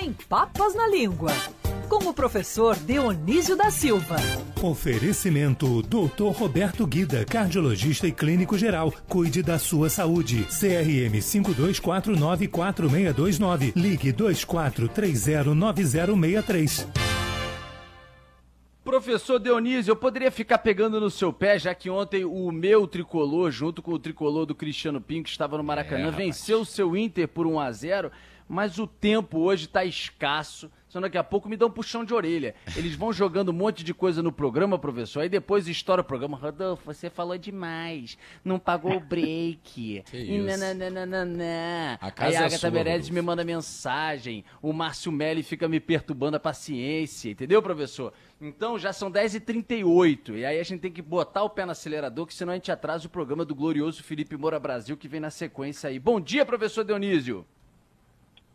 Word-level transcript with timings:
sem 0.00 0.12
papas 0.28 0.74
na 0.74 0.88
língua. 0.88 1.30
Com 1.86 2.08
o 2.08 2.14
professor 2.14 2.74
Dionísio 2.74 3.54
da 3.54 3.70
Silva. 3.70 4.16
Oferecimento 4.62 5.82
Dr. 5.82 6.30
Roberto 6.34 6.86
Guida, 6.86 7.26
cardiologista 7.26 8.06
e 8.06 8.12
clínico 8.12 8.56
geral. 8.56 8.90
Cuide 9.06 9.42
da 9.42 9.58
sua 9.58 9.90
saúde. 9.90 10.44
CRM 10.44 11.20
52494629. 11.20 13.74
Ligue 13.76 14.10
24309063. 14.12 16.86
Professor 18.82 19.38
Dionísio, 19.38 19.92
eu 19.92 19.96
poderia 19.96 20.30
ficar 20.30 20.56
pegando 20.58 20.98
no 20.98 21.10
seu 21.10 21.30
pé, 21.32 21.58
já 21.58 21.74
que 21.74 21.90
ontem 21.90 22.24
o 22.24 22.50
meu 22.50 22.86
tricolor, 22.86 23.50
junto 23.50 23.82
com 23.82 23.92
o 23.92 23.98
tricolor 23.98 24.46
do 24.46 24.54
Cristiano 24.54 24.98
Pinto, 25.00 25.24
que 25.24 25.30
estava 25.30 25.58
no 25.58 25.64
Maracanã, 25.64 26.08
é, 26.08 26.10
venceu 26.10 26.62
o 26.62 26.64
seu 26.64 26.96
Inter 26.96 27.28
por 27.28 27.46
1 27.46 27.60
a 27.60 27.70
0 27.70 28.10
mas 28.50 28.80
o 28.80 28.86
tempo 28.86 29.38
hoje 29.38 29.66
está 29.66 29.84
escasso. 29.84 30.68
Senão 30.88 31.02
daqui 31.02 31.16
a 31.16 31.22
pouco 31.22 31.48
me 31.48 31.56
dão 31.56 31.68
um 31.68 31.70
puxão 31.70 32.04
de 32.04 32.12
orelha. 32.12 32.52
Eles 32.76 32.96
vão 32.96 33.12
jogando 33.12 33.50
um 33.50 33.52
monte 33.52 33.84
de 33.84 33.94
coisa 33.94 34.24
no 34.24 34.32
programa, 34.32 34.76
professor, 34.76 35.20
aí 35.20 35.28
depois 35.28 35.68
estoura 35.68 36.02
o 36.02 36.04
programa. 36.04 36.36
Rodolfo, 36.36 36.84
você 36.84 37.08
falou 37.08 37.38
demais. 37.38 38.18
Não 38.44 38.58
pagou 38.58 38.96
o 38.96 38.98
break. 39.00 40.02
que 40.10 40.16
isso? 40.16 40.58
Nananana. 40.58 41.96
A 42.00 42.10
casa 42.10 42.30
aí 42.30 42.36
a 42.36 42.40
é 42.40 42.44
Agatha 42.46 42.58
sua, 42.58 42.70
Meirelles 42.72 43.06
Rodolfo. 43.06 43.14
me 43.14 43.22
manda 43.22 43.44
mensagem. 43.44 44.44
O 44.60 44.72
Márcio 44.72 45.12
Melli 45.12 45.44
fica 45.44 45.68
me 45.68 45.78
perturbando 45.78 46.36
a 46.36 46.40
paciência. 46.40 47.30
Entendeu, 47.30 47.62
professor? 47.62 48.12
Então 48.40 48.76
já 48.76 48.92
são 48.92 49.12
10h38. 49.12 50.38
E 50.38 50.44
aí 50.44 50.58
a 50.58 50.64
gente 50.64 50.80
tem 50.80 50.90
que 50.90 51.02
botar 51.02 51.44
o 51.44 51.50
pé 51.50 51.64
no 51.64 51.70
acelerador, 51.70 52.26
que 52.26 52.34
senão 52.34 52.52
a 52.52 52.56
gente 52.56 52.72
atrasa 52.72 53.06
o 53.06 53.10
programa 53.10 53.44
do 53.44 53.54
glorioso 53.54 54.02
Felipe 54.02 54.36
Moura 54.36 54.58
Brasil, 54.58 54.96
que 54.96 55.06
vem 55.06 55.20
na 55.20 55.30
sequência 55.30 55.88
aí. 55.88 56.00
Bom 56.00 56.20
dia, 56.20 56.44
professor 56.44 56.82
Dionísio. 56.82 57.46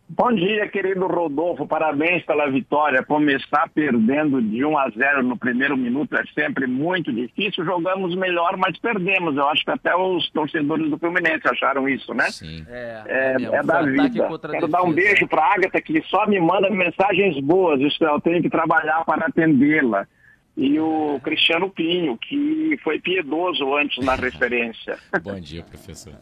Bom 0.08 0.32
dia, 0.34 0.68
querido 0.70 1.08
Rodolfo. 1.08 1.66
Parabéns 1.68 2.24
pela 2.26 2.48
vitória. 2.50 3.04
Começar 3.04 3.68
perdendo 3.74 4.40
de 4.40 4.64
1 4.64 4.78
a 4.78 4.90
0 4.90 5.24
no 5.24 5.36
primeiro 5.36 5.76
minuto 5.76 6.16
é 6.16 6.24
sempre 6.40 6.68
muito 6.68 7.12
difícil. 7.12 7.66
Jogamos 7.66 8.16
melhor, 8.16 8.56
mas 8.56 8.78
perdemos. 8.78 9.36
Eu 9.36 9.48
acho 9.50 9.66
que 9.66 9.72
até 9.72 9.96
os 9.96 10.30
torcedores 10.30 10.92
do 10.92 11.00
Fluminense 11.00 11.48
acharam 11.50 11.90
isso, 11.90 12.14
né? 12.14 12.30
Sim. 12.30 12.64
É, 12.70 13.04
É, 13.08 13.34
mesmo. 13.40 13.56
é 13.56 13.64
da 13.64 13.82
vida. 13.82 14.30
Quero 14.52 14.68
dar 14.68 14.84
um 14.84 14.94
beijo 14.94 15.28
para 15.28 15.42
a 15.42 15.54
Agatha, 15.56 15.82
que 15.82 16.00
só 16.04 16.28
me 16.28 16.40
manda 16.40 16.70
mensagens 16.70 17.40
boas. 17.42 17.82
Isso 17.82 18.04
eu 18.04 18.22
tenho 18.22 18.44
que 18.44 18.50
trabalhar 18.50 19.04
para 19.06 19.26
atendê-la. 19.26 20.08
E 20.56 20.80
o 20.80 21.20
Cristiano 21.24 21.70
Pinho, 21.70 22.16
que 22.18 22.80
foi 22.84 23.00
piedoso 23.00 23.76
antes 23.76 24.06
na 24.06 24.14
referência. 24.16 24.98
Bom 25.24 25.40
dia, 25.40 25.64
professor. 25.64 26.14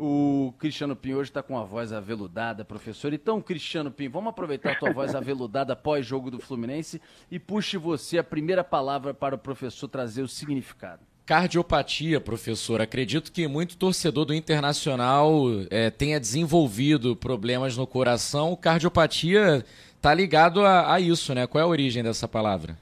O 0.00 0.54
Cristiano 0.60 0.94
Pinho 0.94 1.16
hoje 1.16 1.30
está 1.30 1.42
com 1.42 1.58
a 1.58 1.64
voz 1.64 1.92
aveludada, 1.92 2.64
professor. 2.64 3.12
Então, 3.12 3.42
Cristiano 3.42 3.90
Pinho, 3.90 4.12
vamos 4.12 4.30
aproveitar 4.30 4.70
a 4.70 4.74
tua 4.76 4.92
voz 4.92 5.12
aveludada 5.12 5.74
pós-jogo 5.74 6.30
do 6.30 6.38
Fluminense 6.38 7.02
e 7.28 7.36
puxe 7.36 7.76
você 7.76 8.16
a 8.18 8.22
primeira 8.22 8.62
palavra 8.62 9.12
para 9.12 9.34
o 9.34 9.38
professor 9.38 9.88
trazer 9.88 10.22
o 10.22 10.28
significado. 10.28 11.02
Cardiopatia, 11.26 12.20
professor. 12.20 12.80
Acredito 12.80 13.32
que 13.32 13.48
muito 13.48 13.76
torcedor 13.76 14.24
do 14.24 14.32
Internacional 14.32 15.42
eh, 15.68 15.90
tenha 15.90 16.20
desenvolvido 16.20 17.16
problemas 17.16 17.76
no 17.76 17.86
coração. 17.86 18.54
Cardiopatia 18.54 19.64
está 19.96 20.14
ligado 20.14 20.64
a, 20.64 20.94
a 20.94 21.00
isso, 21.00 21.34
né? 21.34 21.44
Qual 21.46 21.60
é 21.60 21.64
a 21.64 21.68
origem 21.68 22.04
dessa 22.04 22.28
palavra? 22.28 22.78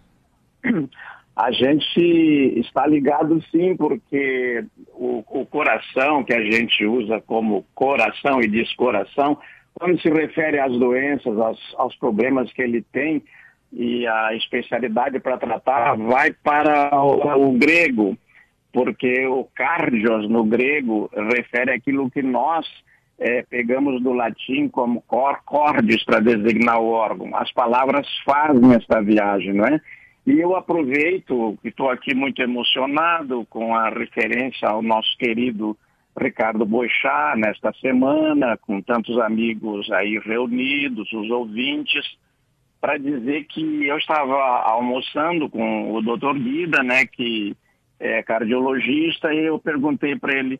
A 1.36 1.52
gente 1.52 2.00
está 2.58 2.86
ligado 2.86 3.42
sim, 3.50 3.76
porque 3.76 4.64
o, 4.94 5.22
o 5.28 5.44
coração, 5.44 6.24
que 6.24 6.32
a 6.32 6.42
gente 6.42 6.86
usa 6.86 7.20
como 7.20 7.66
coração 7.74 8.40
e 8.40 8.48
descoração, 8.48 9.36
quando 9.74 10.00
se 10.00 10.08
refere 10.08 10.58
às 10.58 10.72
doenças, 10.72 11.38
aos, 11.38 11.74
aos 11.76 11.94
problemas 11.96 12.50
que 12.54 12.62
ele 12.62 12.80
tem 12.90 13.22
e 13.70 14.06
a 14.06 14.34
especialidade 14.34 15.20
para 15.20 15.36
tratar, 15.36 15.96
vai 15.96 16.32
para 16.32 16.90
o, 16.98 17.48
o 17.48 17.52
grego, 17.52 18.16
porque 18.72 19.26
o 19.26 19.44
cardios 19.54 20.26
no 20.30 20.42
grego 20.44 21.10
refere 21.12 21.72
àquilo 21.72 22.10
que 22.10 22.22
nós 22.22 22.66
eh, 23.18 23.44
pegamos 23.50 24.02
do 24.02 24.14
latim 24.14 24.68
como 24.68 25.02
cor, 25.02 25.40
cordis 25.44 26.02
para 26.04 26.20
designar 26.20 26.80
o 26.80 26.88
órgão. 26.88 27.36
As 27.36 27.52
palavras 27.52 28.06
fazem 28.24 28.74
esta 28.74 29.02
viagem, 29.02 29.52
não 29.52 29.66
é? 29.66 29.78
E 30.26 30.40
eu 30.40 30.56
aproveito, 30.56 31.56
que 31.62 31.68
estou 31.68 31.88
aqui 31.88 32.12
muito 32.12 32.42
emocionado 32.42 33.46
com 33.48 33.76
a 33.76 33.88
referência 33.88 34.68
ao 34.68 34.82
nosso 34.82 35.16
querido 35.16 35.76
Ricardo 36.20 36.66
Boixá 36.66 37.34
nesta 37.36 37.72
semana, 37.74 38.56
com 38.56 38.82
tantos 38.82 39.16
amigos 39.20 39.88
aí 39.92 40.18
reunidos, 40.18 41.12
os 41.12 41.30
ouvintes, 41.30 42.04
para 42.80 42.98
dizer 42.98 43.44
que 43.44 43.86
eu 43.86 43.96
estava 43.98 44.34
almoçando 44.64 45.48
com 45.48 45.94
o 45.94 46.02
doutor 46.02 46.36
Guida, 46.36 46.82
né, 46.82 47.06
que 47.06 47.56
é 48.00 48.20
cardiologista, 48.24 49.32
e 49.32 49.46
eu 49.46 49.60
perguntei 49.60 50.16
para 50.16 50.36
ele, 50.36 50.58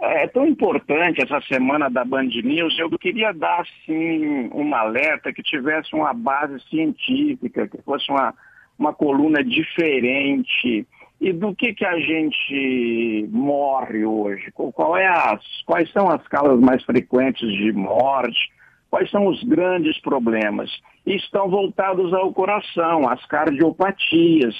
é 0.00 0.26
tão 0.28 0.46
importante 0.46 1.22
essa 1.22 1.42
semana 1.42 1.90
da 1.90 2.06
Band 2.06 2.30
News, 2.42 2.78
eu 2.78 2.90
queria 2.98 3.32
dar, 3.32 3.60
assim, 3.60 4.48
um 4.52 4.74
alerta 4.74 5.30
que 5.30 5.42
tivesse 5.42 5.94
uma 5.94 6.14
base 6.14 6.58
científica, 6.70 7.68
que 7.68 7.82
fosse 7.82 8.10
uma 8.10 8.34
uma 8.78 8.92
coluna 8.92 9.42
diferente. 9.42 10.86
E 11.20 11.32
do 11.32 11.54
que, 11.54 11.72
que 11.72 11.84
a 11.84 11.98
gente 11.98 13.28
morre 13.30 14.04
hoje? 14.04 14.50
Qual 14.52 14.96
é 14.96 15.06
as, 15.06 15.40
quais 15.64 15.90
são 15.92 16.08
as 16.08 16.26
causas 16.28 16.60
mais 16.60 16.82
frequentes 16.84 17.50
de 17.52 17.72
morte? 17.72 18.52
Quais 18.90 19.10
são 19.10 19.26
os 19.26 19.42
grandes 19.44 19.98
problemas? 20.00 20.70
Estão 21.06 21.48
voltados 21.48 22.12
ao 22.12 22.32
coração, 22.32 23.08
às 23.08 23.24
cardiopatias, 23.26 24.54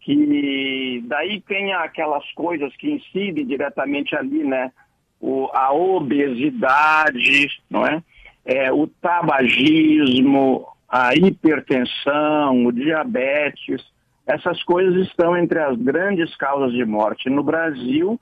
que 0.00 1.02
daí 1.06 1.40
tem 1.40 1.72
aquelas 1.72 2.30
coisas 2.32 2.74
que 2.76 2.90
incidem 2.90 3.46
diretamente 3.46 4.14
ali, 4.14 4.44
né? 4.44 4.70
O, 5.20 5.48
a 5.52 5.72
obesidade, 5.72 7.48
não 7.70 7.86
é? 7.86 8.02
é 8.44 8.72
o 8.72 8.86
tabagismo, 8.86 10.66
a 10.88 11.14
hipertensão, 11.14 12.66
o 12.66 12.72
diabetes, 12.72 13.84
essas 14.26 14.62
coisas 14.62 15.06
estão 15.06 15.36
entre 15.36 15.58
as 15.58 15.76
grandes 15.76 16.34
causas 16.36 16.72
de 16.72 16.84
morte 16.84 17.28
no 17.28 17.42
Brasil. 17.42 18.20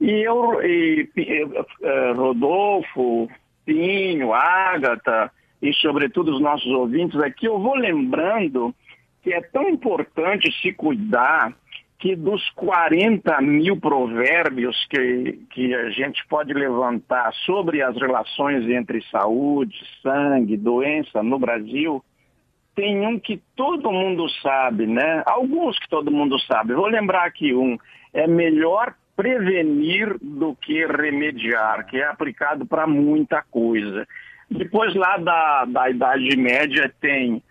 E 0.00 0.10
eu, 0.10 0.62
e, 0.62 1.08
e, 1.16 2.12
Rodolfo, 2.14 3.28
Pinho, 3.64 4.32
Ágata 4.32 5.30
e, 5.60 5.72
sobretudo, 5.74 6.32
os 6.32 6.40
nossos 6.40 6.70
ouvintes 6.72 7.20
aqui, 7.20 7.46
eu 7.46 7.58
vou 7.58 7.74
lembrando 7.74 8.74
que 9.22 9.32
é 9.32 9.40
tão 9.40 9.68
importante 9.68 10.50
se 10.60 10.72
cuidar 10.72 11.52
que 11.98 12.14
dos 12.14 12.48
40 12.50 13.40
mil 13.40 13.76
provérbios 13.76 14.76
que, 14.88 15.40
que 15.50 15.74
a 15.74 15.90
gente 15.90 16.24
pode 16.28 16.54
levantar 16.54 17.32
sobre 17.44 17.82
as 17.82 17.96
relações 17.96 18.68
entre 18.70 19.02
saúde, 19.10 19.76
sangue, 20.00 20.56
doença 20.56 21.22
no 21.24 21.38
Brasil, 21.38 22.02
tem 22.76 23.04
um 23.04 23.18
que 23.18 23.42
todo 23.56 23.90
mundo 23.90 24.28
sabe, 24.40 24.86
né? 24.86 25.24
Alguns 25.26 25.76
que 25.80 25.88
todo 25.88 26.12
mundo 26.12 26.38
sabe. 26.40 26.72
Vou 26.72 26.86
lembrar 26.86 27.24
aqui 27.24 27.52
um. 27.52 27.76
É 28.14 28.28
melhor 28.28 28.94
prevenir 29.16 30.16
do 30.22 30.54
que 30.54 30.86
remediar, 30.86 31.84
que 31.86 31.96
é 31.96 32.04
aplicado 32.04 32.64
para 32.64 32.86
muita 32.86 33.42
coisa. 33.50 34.06
Depois 34.48 34.94
lá 34.94 35.16
da, 35.16 35.64
da 35.64 35.90
Idade 35.90 36.36
Média 36.36 36.94
tem 37.00 37.42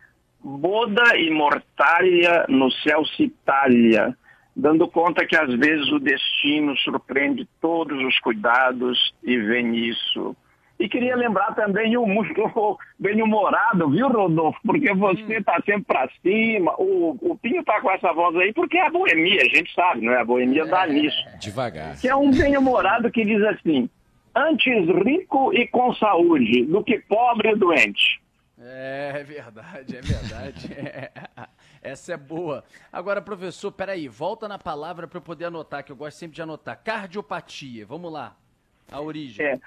boda 0.42 1.18
e 1.18 1.30
mortalha 1.30 2.46
no 2.48 2.72
céu 2.72 3.06
citalha 3.06 4.16
dando 4.58 4.88
conta 4.88 5.26
que 5.26 5.38
às 5.38 5.54
vezes 5.54 5.88
o 5.92 6.00
destino 6.00 6.76
surpreende 6.78 7.48
todos 7.62 8.04
os 8.04 8.20
cuidados 8.20 9.14
e 9.24 9.38
vem 9.38 9.76
isso. 9.88 10.36
E 10.80 10.90
queria 10.90 11.16
lembrar 11.16 11.54
também 11.56 11.96
o 11.96 12.06
muito 12.06 12.34
bem-humorado, 13.00 13.90
viu, 13.90 14.08
Rodolfo? 14.08 14.60
Porque 14.66 14.94
você 14.94 15.38
está 15.38 15.62
sempre 15.64 15.84
para 15.84 16.10
cima. 16.22 16.74
O, 16.80 17.16
o 17.22 17.38
Pinho 17.38 17.62
está 17.62 17.80
com 17.82 17.92
essa 17.92 18.12
voz 18.14 18.36
aí 18.36 18.52
porque 18.52 18.78
é 18.78 18.88
a 18.88 18.90
boemia, 18.90 19.42
a 19.42 19.56
gente 19.56 19.74
sabe, 19.74 20.02
não 20.02 20.14
é? 20.14 20.22
A 20.22 20.26
boemia 20.26 20.66
dá 20.66 20.88
nisso. 20.88 21.18
Devagar. 21.40 22.00
Que 22.00 22.08
é 22.08 22.16
um 22.16 22.32
bem-humorado 22.32 23.12
que 23.12 23.24
diz 23.24 23.42
assim: 23.44 23.88
antes 24.36 24.88
rico 25.04 25.54
e 25.54 25.68
com 25.68 25.94
saúde 25.96 26.66
do 26.66 26.84
que 26.84 27.00
pobre 27.00 27.52
e 27.52 27.56
doente. 27.56 28.22
É, 28.60 29.14
é 29.20 29.24
verdade, 29.24 29.98
é 29.98 30.02
verdade. 30.02 30.74
É. 30.74 31.12
Essa 31.82 32.14
é 32.14 32.18
boa. 32.18 32.64
Agora, 32.92 33.22
professor, 33.22 33.72
peraí, 33.72 34.08
volta 34.08 34.48
na 34.48 34.58
palavra 34.58 35.08
para 35.08 35.18
eu 35.18 35.22
poder 35.22 35.46
anotar, 35.46 35.84
que 35.84 35.92
eu 35.92 35.96
gosto 35.96 36.18
sempre 36.18 36.36
de 36.36 36.42
anotar. 36.42 36.82
Cardiopatia, 36.84 37.86
vamos 37.86 38.12
lá. 38.12 38.36
A 38.92 39.02
origem. 39.02 39.46
É, 39.46 39.60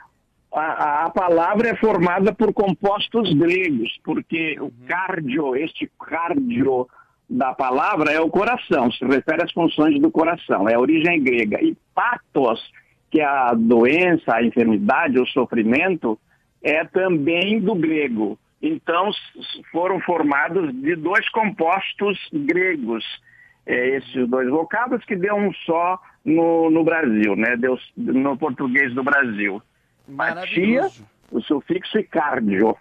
a, 0.53 1.05
a, 1.05 1.11
palavra 1.11 1.69
é 1.69 1.77
formada 1.77 2.35
por 2.35 2.53
compostos 2.53 3.33
gregos, 3.35 3.99
porque 4.03 4.59
uhum. 4.59 4.67
o 4.67 4.73
cardio, 4.87 5.57
este 5.57 5.91
cardio 5.99 6.89
da 7.29 7.55
palavra 7.55 8.11
é 8.11 8.21
o 8.21 8.29
coração, 8.29 8.91
se 8.91 9.05
refere 9.05 9.45
às 9.45 9.53
funções 9.53 10.01
do 10.01 10.11
coração, 10.11 10.69
é 10.69 10.75
a 10.75 10.81
origem 10.81 11.23
grega. 11.23 11.63
E 11.63 11.77
patos, 11.95 12.61
que 13.09 13.21
é 13.21 13.25
a 13.25 13.55
doença, 13.55 14.35
a 14.35 14.43
enfermidade, 14.43 15.21
o 15.21 15.27
sofrimento, 15.27 16.19
é 16.63 16.85
também 16.85 17.61
do 17.61 17.75
grego. 17.77 18.37
Então 18.63 19.11
foram 19.73 20.01
formados 20.01 20.73
de 20.75 20.95
dois 20.97 21.29
compostos 21.31 22.19
gregos. 22.33 23.05
É, 23.67 23.97
esses 23.97 24.29
dois 24.29 24.49
vocábulos 24.49 25.05
que 25.05 25.15
deu 25.15 25.35
um 25.35 25.53
só 25.67 26.01
no, 26.25 26.71
no 26.71 26.83
Brasil, 26.83 27.37
né? 27.37 27.57
Deu 27.57 27.79
no 27.97 28.37
português 28.37 28.93
do 28.95 29.03
Brasil. 29.03 29.63
Patia, 30.17 30.89
o 31.31 31.41
sufixo 31.41 31.99
e 31.99 32.05
cardio 32.05 32.77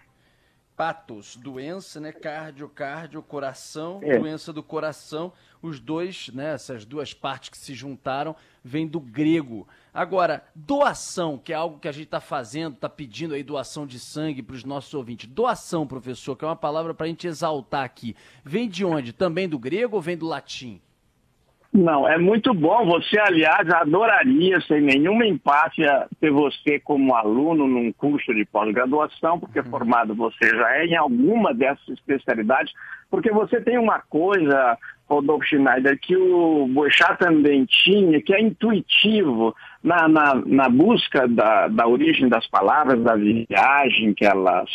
patos, 0.80 1.36
doença, 1.36 2.00
né? 2.00 2.10
Cardio, 2.10 2.66
cardio, 2.66 3.22
coração, 3.22 4.00
é. 4.02 4.18
doença 4.18 4.50
do 4.50 4.62
coração. 4.62 5.30
Os 5.60 5.78
dois, 5.78 6.30
né? 6.32 6.54
Essas 6.54 6.86
duas 6.86 7.12
partes 7.12 7.50
que 7.50 7.58
se 7.58 7.74
juntaram, 7.74 8.34
vêm 8.64 8.88
do 8.88 8.98
grego. 8.98 9.68
Agora, 9.92 10.42
doação, 10.54 11.36
que 11.36 11.52
é 11.52 11.54
algo 11.54 11.78
que 11.78 11.86
a 11.86 11.92
gente 11.92 12.04
está 12.04 12.18
fazendo, 12.18 12.76
está 12.76 12.88
pedindo 12.88 13.34
aí 13.34 13.42
doação 13.42 13.86
de 13.86 13.98
sangue 13.98 14.42
para 14.42 14.56
os 14.56 14.64
nossos 14.64 14.94
ouvintes. 14.94 15.28
Doação, 15.28 15.86
professor, 15.86 16.34
que 16.34 16.46
é 16.46 16.48
uma 16.48 16.56
palavra 16.56 16.94
para 16.94 17.04
a 17.04 17.10
gente 17.10 17.26
exaltar 17.26 17.84
aqui. 17.84 18.16
Vem 18.42 18.66
de 18.66 18.82
onde? 18.82 19.12
Também 19.12 19.46
do 19.46 19.58
grego 19.58 19.96
ou 19.96 20.00
vem 20.00 20.16
do 20.16 20.26
latim? 20.26 20.80
Não, 21.72 22.08
é 22.08 22.18
muito 22.18 22.52
bom. 22.52 22.84
Você, 22.86 23.18
aliás, 23.18 23.68
adoraria, 23.70 24.60
sem 24.62 24.80
nenhuma 24.80 25.24
empáfia, 25.24 26.08
ter 26.20 26.30
você 26.30 26.80
como 26.80 27.14
aluno 27.14 27.66
num 27.66 27.92
curso 27.92 28.34
de 28.34 28.44
pós-graduação, 28.44 29.38
porque 29.38 29.60
uhum. 29.60 29.70
formado 29.70 30.14
você 30.14 30.48
já 30.48 30.76
é 30.78 30.86
em 30.86 30.96
alguma 30.96 31.54
dessas 31.54 31.88
especialidades, 31.88 32.72
porque 33.08 33.30
você 33.30 33.60
tem 33.60 33.78
uma 33.78 34.00
coisa, 34.00 34.76
Rodolfo 35.08 35.44
Schneider, 35.44 35.96
que 36.00 36.16
o 36.16 36.66
Boechat 36.66 37.16
também 37.18 37.64
tinha, 37.66 38.20
que 38.20 38.34
é 38.34 38.40
intuitivo 38.40 39.54
na, 39.82 40.08
na, 40.08 40.34
na 40.44 40.68
busca 40.68 41.28
da, 41.28 41.68
da 41.68 41.86
origem 41.86 42.28
das 42.28 42.48
palavras, 42.48 43.00
da 43.00 43.14
viagem 43.14 44.12
que 44.12 44.26
elas 44.26 44.68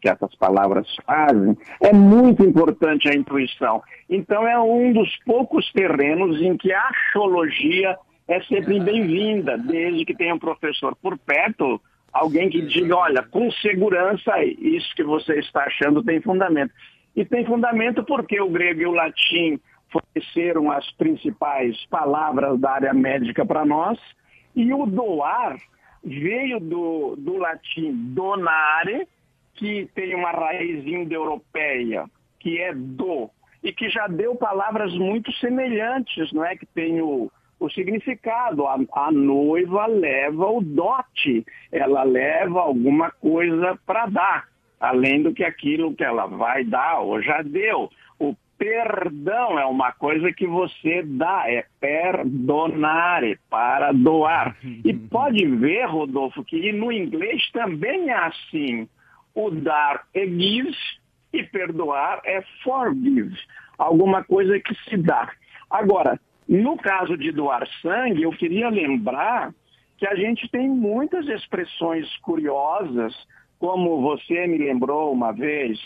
que 0.00 0.08
essas 0.08 0.34
palavras 0.34 0.86
fazem, 1.06 1.56
é 1.80 1.92
muito 1.92 2.44
importante 2.44 3.08
a 3.08 3.14
intuição. 3.14 3.82
Então 4.08 4.46
é 4.46 4.58
um 4.58 4.92
dos 4.92 5.14
poucos 5.24 5.70
terrenos 5.72 6.40
em 6.40 6.56
que 6.56 6.72
a 6.72 6.82
axiologia 6.88 7.96
é 8.26 8.40
sempre 8.42 8.80
bem-vinda, 8.80 9.58
desde 9.58 10.04
que 10.04 10.14
tenha 10.14 10.34
um 10.34 10.38
professor 10.38 10.96
por 10.96 11.18
perto, 11.18 11.80
alguém 12.12 12.48
que 12.48 12.62
diga, 12.62 12.96
olha, 12.96 13.22
com 13.22 13.50
segurança, 13.52 14.42
isso 14.42 14.94
que 14.94 15.02
você 15.02 15.38
está 15.38 15.64
achando 15.64 16.02
tem 16.02 16.20
fundamento. 16.20 16.72
E 17.14 17.24
tem 17.24 17.44
fundamento 17.44 18.04
porque 18.04 18.40
o 18.40 18.48
grego 18.48 18.80
e 18.82 18.86
o 18.86 18.92
latim 18.92 19.58
forneceram 19.90 20.70
as 20.70 20.88
principais 20.92 21.76
palavras 21.86 22.58
da 22.60 22.70
área 22.70 22.94
médica 22.94 23.44
para 23.44 23.64
nós, 23.64 23.98
e 24.54 24.72
o 24.72 24.86
doar 24.86 25.56
veio 26.04 26.60
do, 26.60 27.16
do 27.18 27.36
latim 27.36 27.92
donare, 28.14 29.06
que 29.60 29.86
tem 29.94 30.14
uma 30.14 30.30
raiz 30.30 30.86
indo-europeia, 30.86 32.06
que 32.38 32.58
é 32.58 32.72
do, 32.74 33.28
e 33.62 33.70
que 33.70 33.90
já 33.90 34.06
deu 34.06 34.34
palavras 34.34 34.90
muito 34.94 35.30
semelhantes, 35.34 36.32
não 36.32 36.42
é? 36.42 36.56
Que 36.56 36.64
tem 36.64 37.02
o, 37.02 37.30
o 37.60 37.68
significado. 37.68 38.66
A, 38.66 38.78
a 38.94 39.12
noiva 39.12 39.86
leva 39.86 40.46
o 40.46 40.62
dote, 40.62 41.44
ela 41.70 42.02
leva 42.04 42.60
alguma 42.60 43.10
coisa 43.10 43.78
para 43.84 44.06
dar, 44.06 44.48
além 44.80 45.22
do 45.22 45.34
que 45.34 45.44
aquilo 45.44 45.94
que 45.94 46.04
ela 46.04 46.24
vai 46.24 46.64
dar 46.64 47.00
ou 47.00 47.20
já 47.20 47.42
deu. 47.42 47.90
O 48.18 48.34
perdão 48.56 49.58
é 49.58 49.66
uma 49.66 49.92
coisa 49.92 50.32
que 50.32 50.46
você 50.46 51.02
dá, 51.02 51.44
é 51.46 51.66
perdonare, 51.78 53.38
para 53.50 53.92
doar. 53.92 54.56
E 54.82 54.94
pode 54.94 55.44
ver, 55.44 55.84
Rodolfo, 55.84 56.42
que 56.42 56.72
no 56.72 56.90
inglês 56.90 57.42
também 57.52 58.08
é 58.08 58.14
assim. 58.14 58.88
O 59.34 59.50
dar 59.50 60.06
é 60.14 60.26
give 60.26 60.74
e 61.32 61.42
perdoar 61.44 62.20
é 62.24 62.42
forgive, 62.62 63.36
alguma 63.78 64.24
coisa 64.24 64.58
que 64.58 64.74
se 64.88 64.96
dá. 64.96 65.30
Agora, 65.70 66.18
no 66.48 66.76
caso 66.76 67.16
de 67.16 67.30
doar 67.30 67.66
sangue, 67.80 68.22
eu 68.22 68.32
queria 68.32 68.68
lembrar 68.68 69.54
que 69.96 70.06
a 70.06 70.14
gente 70.16 70.48
tem 70.50 70.68
muitas 70.68 71.28
expressões 71.28 72.08
curiosas, 72.22 73.14
como 73.58 74.00
você 74.00 74.46
me 74.46 74.58
lembrou 74.58 75.12
uma 75.12 75.30
vez, 75.30 75.78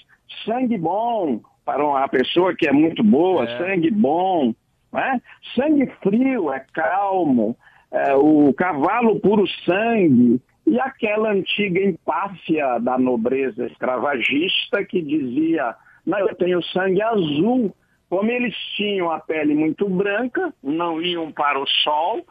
sangue 0.45 0.79
bom 0.79 1.41
para 1.65 1.85
uma 1.85 2.09
pessoa 2.09 2.55
que 2.55 2.69
é 2.69 2.73
muito 2.73 3.03
boa, 3.03 3.45
é. 3.45 3.59
sangue 3.59 3.91
bom, 3.91 4.55
né? 4.93 5.21
sangue 5.55 5.87
frio 6.03 6.53
é 6.53 6.65
calmo, 6.73 7.57
é, 7.91 8.15
o 8.15 8.53
cavalo 8.55 9.21
puro 9.21 9.47
sangue, 9.65 10.41
e 10.67 10.81
aquela 10.81 11.31
antiga 11.31 11.81
empáfia 11.81 12.79
da 12.79 12.99
nobreza 12.99 13.67
escravagista 13.67 14.85
que 14.85 15.03
dizia: 15.03 15.75
não, 16.07 16.19
eu 16.19 16.35
tenho 16.35 16.63
sangue 16.63 17.03
azul. 17.03 17.75
Como 18.09 18.31
eles 18.31 18.55
tinham 18.77 19.11
a 19.11 19.19
pele 19.19 19.55
muito 19.55 19.89
branca, 19.89 20.53
não 20.63 21.03
iam 21.03 21.33
para 21.33 21.59
o 21.59 21.67
sol, 21.67 22.25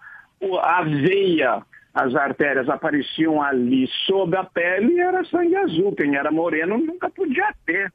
a 0.61 0.83
veia, 0.83 1.61
as 1.93 2.15
artérias 2.15 2.69
apareciam 2.69 3.41
ali 3.41 3.87
sob 4.05 4.35
a 4.37 4.43
pele 4.43 4.93
e 4.93 4.99
era 4.99 5.25
sangue 5.25 5.55
azul. 5.55 5.93
Quem 5.93 6.15
era 6.15 6.31
moreno 6.31 6.77
nunca 6.77 7.09
podia 7.09 7.53
ter. 7.65 7.91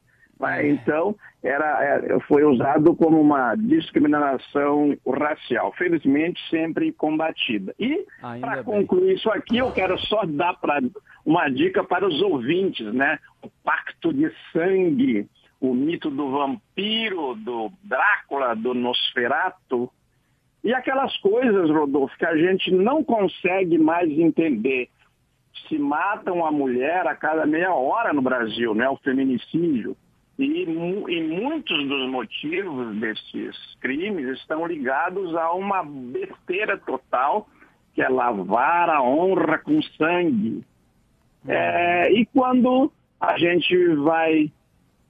Então, 0.69 1.17
era, 1.43 1.85
é, 1.85 2.21
foi 2.21 2.45
usado 2.45 2.95
como 2.95 3.21
uma 3.21 3.55
discriminação 3.57 4.97
racial, 5.07 5.73
felizmente 5.73 6.41
sempre 6.49 6.93
combatida. 6.93 7.75
E, 7.79 8.07
para 8.41 8.63
concluir 8.63 9.15
isso 9.15 9.31
aqui, 9.31 9.59
eu 9.59 9.73
quero 9.73 9.99
só 9.99 10.25
dar 10.25 10.55
pra, 10.55 10.81
uma 11.25 11.49
dica 11.49 11.83
para 11.83 12.07
os 12.07 12.21
ouvintes, 12.23 12.93
né? 12.95 13.19
O 13.43 13.51
pacto 13.65 14.13
de 14.13 14.33
sangue, 14.53 15.29
o 15.61 15.75
mito 15.75 16.11
do 16.11 16.31
vampiro, 16.31 17.35
do 17.37 17.71
Drácula, 17.83 18.55
do 18.55 18.75
Nosferato, 18.75 19.91
e 20.63 20.75
aquelas 20.75 21.17
coisas, 21.19 21.71
Rodolfo, 21.71 22.17
que 22.19 22.27
a 22.27 22.37
gente 22.37 22.71
não 22.73 23.03
consegue 23.03 23.79
mais 23.79 24.11
entender. 24.11 24.89
Se 25.69 25.79
matam 25.79 26.45
a 26.45 26.51
mulher 26.51 27.07
a 27.07 27.15
cada 27.15 27.47
meia 27.47 27.73
hora 27.73 28.13
no 28.13 28.23
Brasil, 28.23 28.75
né? 28.75 28.89
O 28.89 28.97
feminicídio 28.97 29.97
e, 30.39 30.63
e 30.63 31.29
muitos 31.29 31.89
dos 31.89 32.09
motivos 32.11 32.97
desses 32.97 33.57
crimes 33.81 34.39
estão 34.39 34.67
ligados 34.67 35.35
a 35.35 35.53
uma 35.53 35.83
besteira 35.83 36.79
total, 36.79 37.49
que 37.93 38.01
é 38.01 38.09
lavar 38.09 38.89
a 38.89 39.03
honra 39.03 39.59
com 39.59 39.83
sangue. 39.97 40.65
É, 41.47 42.13
e 42.13 42.25
quando 42.27 42.93
a 43.21 43.37
gente 43.37 43.77
vai 43.97 44.53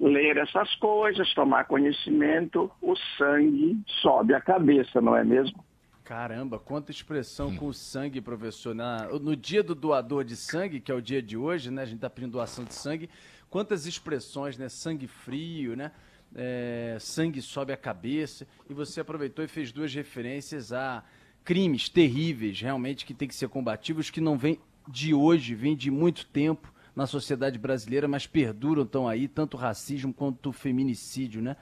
ler 0.01 0.39
essas 0.39 0.75
coisas, 0.77 1.33
tomar 1.35 1.65
conhecimento, 1.65 2.71
o 2.81 2.95
sangue 3.19 3.77
sobe 4.01 4.33
a 4.33 4.41
cabeça, 4.41 5.01
não 5.01 5.15
é 5.15 5.25
mesmo? 5.25 5.63
Caramba, 6.05 6.59
quanta 6.59 6.91
expressão 6.91 7.55
com 7.55 7.67
o 7.67 7.75
sangue, 7.75 8.23
professor. 8.23 8.75
Na, 8.75 9.09
no 9.21 9.37
dia 9.37 9.63
do 9.63 9.75
doador 9.75 10.25
de 10.25 10.37
sangue, 10.37 10.81
que 10.81 10.91
é 10.91 10.95
o 10.95 11.03
dia 11.03 11.21
de 11.21 11.37
hoje, 11.37 11.71
né? 11.71 11.83
A 11.83 11.85
gente 11.85 11.97
está 11.97 12.09
pedindo 12.09 12.33
doação 12.33 12.65
de 12.65 12.73
sangue 12.73 13.11
quantas 13.51 13.87
expressões, 13.87 14.57
né? 14.57 14.69
Sangue 14.69 15.07
frio, 15.07 15.77
né? 15.77 15.93
É, 16.35 16.97
sangue 17.01 17.41
sobe 17.41 17.73
a 17.73 17.77
cabeça. 17.77 18.47
E 18.69 18.75
você 18.75 19.01
aproveitou 19.01 19.45
e 19.45 19.49
fez 19.49 19.73
duas 19.73 19.95
referências 19.95 20.73
a 20.73 21.03
crimes 21.45 21.89
terríveis, 21.89 22.61
realmente, 22.61 23.07
que 23.07 23.15
tem 23.15 23.27
que 23.27 23.35
ser 23.35 23.49
combativos, 23.49 24.11
que 24.11 24.21
não 24.21 24.37
vêm 24.37 24.61
de 24.87 25.15
hoje, 25.15 25.55
vêm 25.55 25.77
de 25.77 25.91
muito 25.91 26.27
tempo 26.27 26.73
na 26.95 27.07
sociedade 27.07 27.59
brasileira, 27.59 28.09
mas 28.09 28.27
perduram, 28.27 28.83
estão 28.83 29.07
aí, 29.07 29.29
tanto 29.29 29.57
racismo 29.57 30.13
quanto 30.13 30.53
feminicídio, 30.53 31.41
né? 31.41 31.57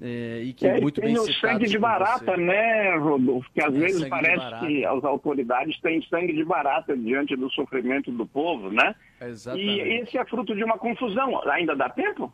É, 0.00 0.42
e 0.42 0.52
que 0.52 0.66
é, 0.66 0.80
muito 0.80 1.00
tem 1.00 1.12
bem 1.12 1.18
o 1.18 1.32
sangue 1.34 1.66
de 1.66 1.78
barata, 1.78 2.32
você. 2.32 2.40
né, 2.40 2.96
Rodolfo? 2.96 3.50
Que 3.52 3.62
às 3.62 3.72
tem 3.72 3.80
vezes 3.80 4.08
parece 4.08 4.60
que 4.60 4.84
as 4.84 5.04
autoridades 5.04 5.78
têm 5.80 6.02
sangue 6.08 6.32
de 6.32 6.44
barata 6.44 6.96
diante 6.96 7.36
do 7.36 7.50
sofrimento 7.50 8.10
do 8.10 8.26
povo, 8.26 8.70
né? 8.70 8.94
Exatamente. 9.20 9.68
E 9.68 9.80
esse 10.00 10.16
é 10.16 10.24
fruto 10.24 10.54
de 10.54 10.64
uma 10.64 10.78
confusão. 10.78 11.42
Ainda 11.50 11.76
dá 11.76 11.90
tempo? 11.90 12.32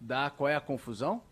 Dá. 0.00 0.30
Qual 0.30 0.48
é 0.48 0.56
a 0.56 0.60
confusão? 0.60 1.22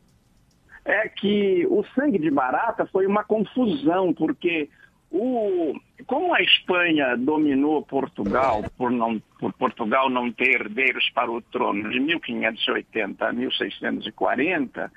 É 0.85 1.09
que 1.09 1.67
o 1.69 1.85
sangue 1.95 2.19
de 2.19 2.31
barata 2.31 2.87
foi 2.87 3.07
uma 3.07 3.25
confusão, 3.25 4.15
porque 4.15 4.71
o, 5.11 5.75
como 6.07 6.35
a 6.35 6.41
Espanha 6.41 7.17
dominou 7.17 7.83
Portugal, 7.83 8.65
por, 8.77 8.91
não, 8.91 9.21
por 9.39 9.53
Portugal 9.53 10.09
não 10.09 10.33
ter 10.33 10.61
herdeiros 10.61 11.09
para 11.11 11.31
o 11.31 11.41
trono 11.41 11.91
de 11.91 12.01
1580 12.01 13.27
a 13.27 13.33
1640 13.33 14.91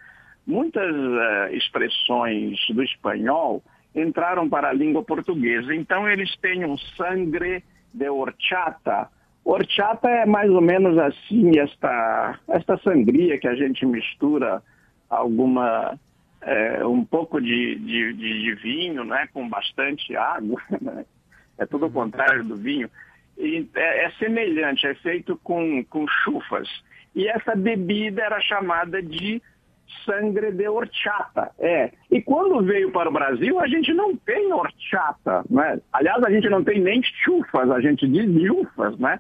muitas 0.50 0.96
uh, 0.96 1.54
expressões 1.54 2.58
do 2.72 2.82
espanhol 2.82 3.64
entraram 3.96 4.50
para 4.50 4.70
a 4.70 4.74
língua 4.74 5.04
portuguesa. 5.04 5.74
Então 5.76 6.10
eles 6.10 6.36
têm 6.38 6.66
um 6.66 6.76
sangre 6.98 7.64
de 7.94 8.10
horchata. 8.10 9.08
Horchata 9.46 10.10
é 10.10 10.26
mais 10.26 10.50
ou 10.50 10.62
menos 10.62 10.98
assim, 10.98 11.58
esta, 11.60 12.40
esta 12.48 12.78
sangria 12.80 13.38
que 13.38 13.48
a 13.48 13.56
gente 13.56 13.86
mistura 13.86 14.62
alguma 15.08 15.98
é, 16.42 16.86
um 16.86 17.06
pouco 17.06 17.40
de, 17.40 17.76
de, 17.76 18.14
de, 18.14 18.56
vinho, 18.56 19.04
né, 19.04 19.30
com 19.32 19.48
bastante 19.48 20.16
água. 20.16 20.60
Né? 20.82 21.06
É 21.60 21.66
tudo 21.66 21.88
o 21.88 21.92
contrário 21.92 22.44
do 22.44 22.56
vinho. 22.56 22.90
E 23.38 23.68
é, 23.76 24.06
é 24.06 24.12
semelhante, 24.12 24.88
é 24.88 24.96
feito 24.96 25.38
com, 25.44 25.84
com 25.86 26.08
chufas. 26.24 26.68
e 27.14 27.28
essa 27.28 27.54
bebida 27.54 28.22
era 28.22 28.40
chamada 28.40 29.02
de 29.02 29.42
sangre 30.06 30.52
de 30.52 30.68
horchata. 30.68 31.52
É. 31.60 31.92
E 32.12 32.22
quando 32.22 32.64
veio 32.64 32.92
para 32.92 33.10
o 33.10 33.14
Brasil, 33.14 33.60
a 33.60 33.68
gente 33.68 33.94
não 33.94 34.16
tem 34.16 34.52
horchata, 34.52 35.44
né? 35.50 35.80
Aliás, 35.94 36.24
a 36.24 36.30
gente 36.30 36.50
não 36.50 36.64
tem 36.64 36.80
nem 36.80 37.02
chufas, 37.24 37.70
a 37.70 37.80
gente 37.80 38.08
diz 38.08 38.26
lufas, 38.26 38.98
né? 38.98 39.20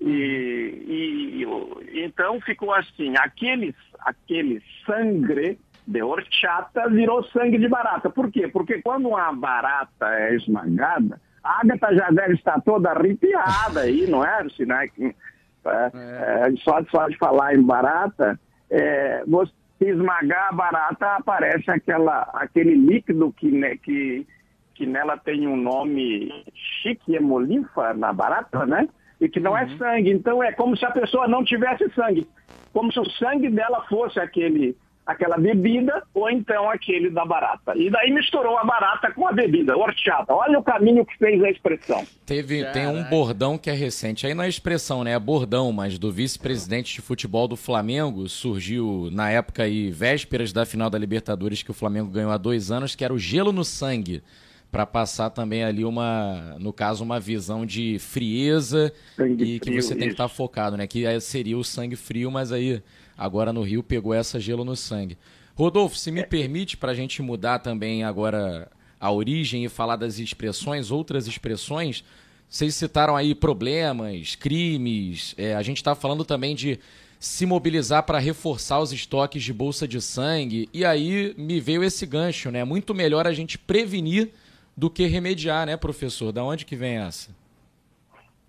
E, 0.00 1.44
e, 1.44 2.04
então 2.04 2.40
ficou 2.40 2.72
assim, 2.72 3.14
aquele, 3.18 3.74
aquele 4.00 4.62
sangre 4.86 5.58
de 5.86 6.02
horchata 6.02 6.88
virou 6.88 7.22
sangue 7.24 7.58
de 7.58 7.68
barata. 7.68 8.08
Por 8.08 8.30
quê? 8.30 8.48
Porque 8.48 8.80
quando 8.80 9.08
uma 9.08 9.32
barata 9.32 10.08
é 10.14 10.34
esmagada, 10.34 11.20
a 11.42 11.60
Agatha 11.60 11.94
já 11.94 12.10
deve 12.10 12.34
estar 12.34 12.60
toda 12.62 12.90
arrepiada 12.90 13.80
aí, 13.80 14.06
não 14.06 14.24
é? 14.24 14.48
Se, 14.50 14.64
né? 14.64 14.88
é, 15.02 15.90
é, 15.94 16.52
só, 16.62 16.82
só 16.90 17.08
de 17.08 17.18
falar 17.18 17.54
em 17.54 17.62
barata, 17.62 18.38
é, 18.70 19.22
você 19.26 19.52
esmagar 19.88 20.48
a 20.48 20.52
barata 20.52 21.16
aparece 21.16 21.70
aquela, 21.70 22.22
aquele 22.34 22.74
líquido 22.74 23.32
que, 23.32 23.50
né, 23.50 23.76
que, 23.76 24.26
que 24.74 24.86
nela 24.86 25.16
tem 25.16 25.46
um 25.46 25.56
nome 25.56 26.44
chique, 26.82 27.14
hemolifa 27.14 27.94
na 27.94 28.12
barata, 28.12 28.66
né? 28.66 28.88
E 29.20 29.28
que 29.28 29.40
não 29.40 29.56
é 29.56 29.64
uhum. 29.64 29.74
é 29.74 29.78
sangue. 29.78 30.10
Então 30.10 30.42
é 30.42 30.52
como 30.52 30.76
se 30.76 30.84
a 30.84 30.90
pessoa 30.90 31.28
não 31.28 31.44
tivesse 31.44 31.88
sangue. 31.94 32.26
Como 32.72 32.92
se 32.92 33.00
o 33.00 33.10
sangue 33.10 33.50
dela 33.50 33.84
fosse 33.88 34.18
aquele 34.18 34.76
aquela 35.06 35.36
bebida 35.36 36.02
ou 36.14 36.30
então 36.30 36.70
aquele 36.70 37.10
da 37.10 37.24
barata. 37.24 37.76
E 37.76 37.90
daí 37.90 38.10
misturou 38.12 38.56
a 38.58 38.64
barata 38.64 39.10
com 39.12 39.26
a 39.26 39.32
bebida, 39.32 39.76
horchata. 39.76 40.32
Olha 40.32 40.58
o 40.58 40.62
caminho 40.62 41.04
que 41.04 41.16
fez 41.18 41.42
a 41.42 41.50
expressão. 41.50 42.04
Teve, 42.24 42.64
tem 42.66 42.86
um 42.86 43.02
bordão 43.04 43.58
que 43.58 43.68
é 43.68 43.72
recente. 43.72 44.26
Aí 44.26 44.34
não 44.34 44.44
é 44.44 44.48
expressão, 44.48 45.02
né? 45.02 45.12
É 45.12 45.18
bordão, 45.18 45.72
mas 45.72 45.98
do 45.98 46.12
vice-presidente 46.12 46.94
de 46.94 47.02
futebol 47.02 47.48
do 47.48 47.56
Flamengo 47.56 48.28
surgiu 48.28 49.08
na 49.10 49.30
época 49.30 49.64
aí, 49.64 49.90
vésperas 49.90 50.52
da 50.52 50.64
final 50.64 50.88
da 50.88 50.98
Libertadores 50.98 51.62
que 51.62 51.70
o 51.70 51.74
Flamengo 51.74 52.10
ganhou 52.10 52.30
há 52.30 52.36
dois 52.36 52.70
anos, 52.70 52.94
que 52.94 53.04
era 53.04 53.12
o 53.12 53.18
gelo 53.18 53.52
no 53.52 53.64
sangue 53.64 54.22
para 54.70 54.86
passar 54.86 55.30
também 55.30 55.64
ali 55.64 55.84
uma, 55.84 56.56
no 56.60 56.72
caso, 56.72 57.02
uma 57.02 57.18
visão 57.18 57.66
de 57.66 57.98
frieza 57.98 58.92
sangue 59.16 59.44
e 59.44 59.58
que 59.58 59.70
frio, 59.70 59.82
você 59.82 59.94
tem 59.96 60.06
que 60.06 60.14
estar 60.14 60.24
tá 60.24 60.28
focado, 60.28 60.76
né? 60.76 60.86
Que 60.86 61.20
seria 61.20 61.58
o 61.58 61.64
sangue 61.64 61.96
frio, 61.96 62.30
mas 62.30 62.52
aí 62.52 62.80
agora 63.20 63.52
no 63.52 63.60
Rio 63.60 63.82
pegou 63.82 64.14
essa 64.14 64.40
gelo 64.40 64.64
no 64.64 64.74
sangue. 64.74 65.18
Rodolfo, 65.54 65.98
se 65.98 66.10
me 66.10 66.24
permite, 66.24 66.78
para 66.78 66.92
a 66.92 66.94
gente 66.94 67.20
mudar 67.20 67.58
também 67.58 68.02
agora 68.02 68.66
a 68.98 69.10
origem 69.10 69.62
e 69.62 69.68
falar 69.68 69.96
das 69.96 70.18
expressões, 70.18 70.90
outras 70.90 71.26
expressões, 71.26 72.02
vocês 72.48 72.74
citaram 72.74 73.14
aí 73.14 73.34
problemas, 73.34 74.36
crimes, 74.36 75.34
é, 75.36 75.54
a 75.54 75.62
gente 75.62 75.76
está 75.76 75.94
falando 75.94 76.24
também 76.24 76.54
de 76.54 76.80
se 77.18 77.44
mobilizar 77.44 78.04
para 78.04 78.18
reforçar 78.18 78.80
os 78.80 78.90
estoques 78.90 79.42
de 79.42 79.52
bolsa 79.52 79.86
de 79.86 80.00
sangue, 80.00 80.66
e 80.72 80.82
aí 80.82 81.34
me 81.36 81.60
veio 81.60 81.84
esse 81.84 82.06
gancho, 82.06 82.50
né? 82.50 82.64
Muito 82.64 82.94
melhor 82.94 83.26
a 83.26 83.32
gente 83.34 83.58
prevenir 83.58 84.30
do 84.74 84.88
que 84.88 85.04
remediar, 85.04 85.66
né, 85.66 85.76
professor? 85.76 86.32
Da 86.32 86.42
onde 86.42 86.64
que 86.64 86.74
vem 86.74 86.96
essa? 86.96 87.28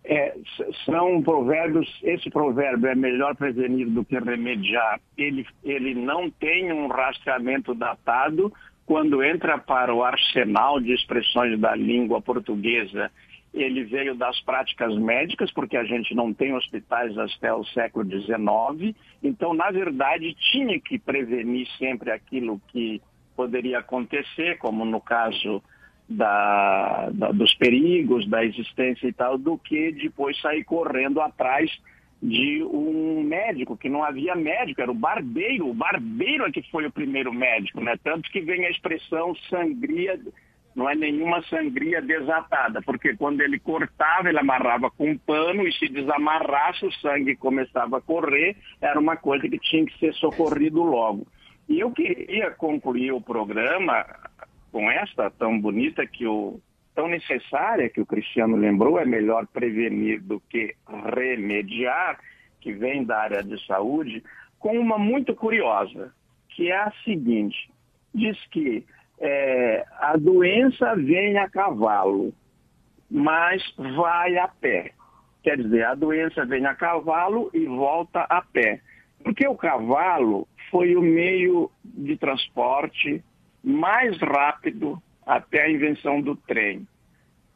É, 0.03 0.35
são 0.83 1.21
provérbios, 1.21 1.87
esse 2.01 2.29
provérbio 2.29 2.89
é 2.89 2.95
melhor 2.95 3.35
prevenir 3.35 3.87
do 3.87 4.03
que 4.03 4.17
remediar. 4.17 4.99
Ele, 5.15 5.45
ele 5.63 5.93
não 5.93 6.29
tem 6.29 6.73
um 6.73 6.87
rastreamento 6.87 7.75
datado 7.75 8.51
quando 8.85 9.23
entra 9.23 9.57
para 9.59 9.93
o 9.93 10.03
arsenal 10.03 10.79
de 10.79 10.91
expressões 10.93 11.59
da 11.59 11.75
língua 11.75 12.19
portuguesa. 12.21 13.11
Ele 13.53 13.83
veio 13.83 14.15
das 14.15 14.39
práticas 14.41 14.97
médicas, 14.97 15.51
porque 15.51 15.77
a 15.77 15.83
gente 15.83 16.15
não 16.15 16.33
tem 16.33 16.53
hospitais 16.53 17.15
até 17.17 17.53
o 17.53 17.63
século 17.65 18.05
XIX. 18.05 18.95
Então, 19.21 19.53
na 19.53 19.69
verdade, 19.69 20.35
tinha 20.51 20.79
que 20.79 20.97
prevenir 20.97 21.67
sempre 21.77 22.11
aquilo 22.11 22.59
que 22.69 23.01
poderia 23.35 23.79
acontecer, 23.79 24.57
como 24.57 24.83
no 24.83 24.99
caso 24.99 25.61
da, 26.11 27.09
da, 27.11 27.31
dos 27.31 27.53
perigos 27.55 28.27
da 28.27 28.43
existência 28.43 29.07
e 29.07 29.13
tal, 29.13 29.37
do 29.37 29.57
que 29.57 29.91
depois 29.91 30.39
sair 30.41 30.63
correndo 30.63 31.19
atrás 31.21 31.71
de 32.21 32.63
um 32.63 33.23
médico, 33.23 33.75
que 33.75 33.89
não 33.89 34.03
havia 34.03 34.35
médico, 34.35 34.81
era 34.81 34.91
o 34.91 34.95
barbeiro. 34.95 35.67
O 35.67 35.73
barbeiro 35.73 36.45
é 36.45 36.51
que 36.51 36.61
foi 36.69 36.85
o 36.85 36.91
primeiro 36.91 37.33
médico, 37.33 37.81
né? 37.81 37.95
Tanto 38.03 38.29
que 38.29 38.41
vem 38.41 38.65
a 38.65 38.69
expressão 38.69 39.35
sangria, 39.49 40.19
não 40.75 40.87
é 40.87 40.95
nenhuma 40.95 41.41
sangria 41.43 41.99
desatada, 42.01 42.81
porque 42.83 43.15
quando 43.15 43.41
ele 43.41 43.59
cortava, 43.59 44.29
ele 44.29 44.37
amarrava 44.37 44.91
com 44.91 45.09
um 45.09 45.17
pano 45.17 45.67
e 45.67 45.73
se 45.73 45.89
desamarrasse, 45.89 46.85
o 46.85 46.93
sangue 46.93 47.35
começava 47.35 47.97
a 47.97 48.01
correr, 48.01 48.55
era 48.79 48.99
uma 48.99 49.17
coisa 49.17 49.49
que 49.49 49.57
tinha 49.57 49.85
que 49.85 49.97
ser 49.97 50.13
socorrido 50.13 50.83
logo. 50.83 51.25
E 51.67 51.79
eu 51.79 51.89
queria 51.91 52.51
concluir 52.51 53.13
o 53.13 53.21
programa 53.21 54.05
com 54.71 54.89
esta 54.89 55.29
tão 55.29 55.59
bonita 55.59 56.05
que 56.07 56.25
o 56.25 56.59
tão 56.95 57.07
necessária 57.07 57.89
que 57.89 58.01
o 58.01 58.05
Cristiano 58.05 58.55
lembrou, 58.55 58.99
é 58.99 59.05
melhor 59.05 59.47
prevenir 59.47 60.21
do 60.21 60.39
que 60.41 60.75
remediar, 61.15 62.19
que 62.59 62.73
vem 62.73 63.03
da 63.03 63.17
área 63.17 63.43
de 63.43 63.65
saúde, 63.65 64.23
com 64.59 64.77
uma 64.77 64.97
muito 64.97 65.33
curiosa, 65.33 66.13
que 66.49 66.69
é 66.69 66.77
a 66.77 66.91
seguinte: 67.03 67.69
diz 68.13 68.37
que 68.47 68.85
é, 69.19 69.85
a 69.99 70.17
doença 70.17 70.95
vem 70.95 71.37
a 71.37 71.49
cavalo, 71.49 72.33
mas 73.09 73.63
vai 73.77 74.37
a 74.37 74.47
pé. 74.47 74.91
Quer 75.43 75.57
dizer, 75.57 75.85
a 75.85 75.95
doença 75.95 76.45
vem 76.45 76.65
a 76.65 76.75
cavalo 76.75 77.49
e 77.53 77.65
volta 77.65 78.21
a 78.21 78.41
pé. 78.41 78.79
Porque 79.23 79.47
o 79.47 79.55
cavalo 79.55 80.47
foi 80.69 80.95
o 80.95 81.01
meio 81.01 81.69
de 81.83 82.15
transporte 82.17 83.23
mais 83.63 84.17
rápido 84.19 85.01
até 85.25 85.63
a 85.63 85.69
invenção 85.69 86.21
do 86.21 86.35
trem. 86.35 86.87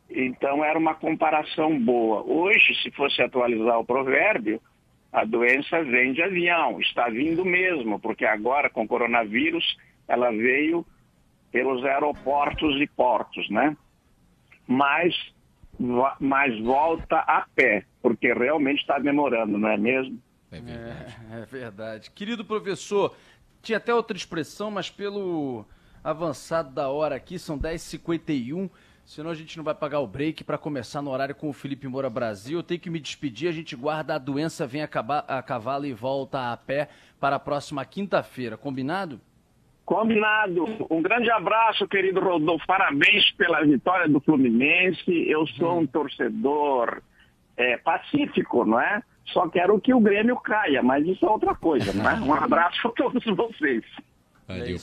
Então 0.10 0.64
era 0.64 0.78
uma 0.78 0.94
comparação 0.94 1.80
boa. 1.80 2.22
Hoje, 2.24 2.76
se 2.84 2.92
fosse 2.92 3.22
atualizar 3.22 3.80
o 3.80 3.86
provérbio, 3.86 4.62
a 5.12 5.26
doença 5.26 5.84
vem 5.84 6.14
de 6.14 6.22
avião, 6.22 6.80
está 6.80 7.10
vindo 7.10 7.44
mesmo, 7.44 8.00
porque 8.00 8.26
agora 8.26 8.70
com 8.70 8.84
o 8.84 8.88
coronavírus 8.88 9.78
ela 10.08 10.30
veio 10.30 10.86
pelos 11.52 11.84
aeroportos 11.86 12.80
e 12.82 12.86
portos, 12.86 13.50
né? 13.50 13.76
Mas, 14.68 15.16
mas 16.20 16.60
volta 16.60 17.18
a 17.20 17.46
pé, 17.56 17.86
porque 18.02 18.34
realmente 18.34 18.82
está 18.82 19.00
demorando, 19.00 19.58
não 19.58 19.70
é 19.70 19.78
mesmo? 19.78 20.22
É 20.52 20.60
verdade. 20.60 21.16
É, 21.32 21.40
é 21.40 21.46
verdade. 21.46 22.12
Querido 22.12 22.44
professor, 22.44 23.16
tinha 23.62 23.78
até 23.78 23.94
outra 23.94 24.18
expressão, 24.18 24.70
mas 24.70 24.90
pelo 24.90 25.66
avançado 26.06 26.70
da 26.70 26.88
hora 26.88 27.16
aqui, 27.16 27.40
são 27.40 27.58
10h51. 27.58 28.70
Senão 29.04 29.30
a 29.30 29.36
gente 29.36 29.58
não 29.58 29.64
vai 29.64 29.74
pagar 29.74 30.00
o 30.00 30.08
break 30.08 30.44
para 30.44 30.58
começar 30.58 31.02
no 31.02 31.12
horário 31.12 31.36
com 31.36 31.50
o 31.50 31.54
Felipe 31.54 31.88
Moura 31.88 32.10
Brasil. 32.10 32.60
Eu 32.60 32.64
tenho 32.64 32.80
que 32.80 32.90
me 32.90 33.00
despedir, 33.00 33.50
a 33.50 33.52
gente 33.52 33.76
guarda 33.76 34.16
a 34.16 34.18
doença, 34.18 34.66
vem 34.66 34.84
a, 34.84 34.90
a 35.28 35.42
cavalo 35.42 35.86
e 35.86 35.94
volta 35.94 36.52
a 36.52 36.58
pé 36.58 36.90
para 37.20 37.36
a 37.36 37.40
próxima 37.40 37.84
quinta-feira. 37.86 38.56
Combinado? 38.58 39.20
Combinado. 39.84 40.66
Um 40.90 41.02
grande 41.02 41.30
abraço, 41.30 41.88
querido 41.88 42.20
Rodolfo. 42.20 42.66
Parabéns 42.66 43.32
pela 43.32 43.64
vitória 43.64 44.08
do 44.08 44.20
Fluminense. 44.20 45.30
Eu 45.30 45.46
sou 45.48 45.80
um 45.80 45.86
torcedor 45.86 47.02
é, 47.56 47.78
pacífico, 47.78 48.66
não 48.66 48.80
é? 48.80 49.04
Só 49.28 49.48
quero 49.48 49.80
que 49.80 49.94
o 49.94 50.00
Grêmio 50.00 50.36
caia, 50.38 50.82
mas 50.82 51.06
isso 51.06 51.26
é 51.26 51.30
outra 51.30 51.54
coisa, 51.54 51.94
não 51.94 52.10
é? 52.10 52.16
Um 52.22 52.34
abraço 52.34 52.88
a 52.88 52.92
todos 52.92 53.24
vocês. 53.24 53.84
Valeu. 54.48 54.78